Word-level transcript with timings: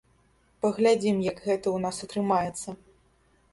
Паглядзім, 0.65 1.17
як 1.27 1.37
гэта 1.49 1.59
ў 1.71 1.77
нас 1.85 2.01
атрымаецца. 2.09 2.69